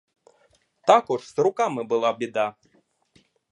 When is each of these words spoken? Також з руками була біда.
Також 0.81 1.27
з 1.29 1.39
руками 1.39 1.83
була 1.83 2.13
біда. 2.13 2.55